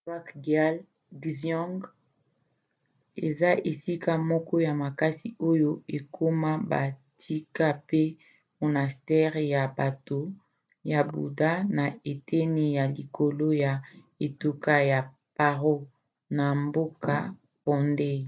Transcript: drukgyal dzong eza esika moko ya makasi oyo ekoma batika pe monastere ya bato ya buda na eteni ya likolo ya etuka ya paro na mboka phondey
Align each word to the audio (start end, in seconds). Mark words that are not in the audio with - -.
drukgyal 0.00 0.74
dzong 1.22 1.80
eza 3.26 3.50
esika 3.70 4.12
moko 4.30 4.54
ya 4.66 4.72
makasi 4.82 5.28
oyo 5.50 5.70
ekoma 5.96 6.50
batika 6.70 7.66
pe 7.88 8.02
monastere 8.60 9.42
ya 9.54 9.62
bato 9.78 10.20
ya 10.90 11.00
buda 11.12 11.52
na 11.76 11.84
eteni 12.12 12.64
ya 12.76 12.84
likolo 12.96 13.48
ya 13.64 13.72
etuka 14.26 14.74
ya 14.90 15.00
paro 15.36 15.76
na 16.36 16.44
mboka 16.62 17.16
phondey 17.60 18.20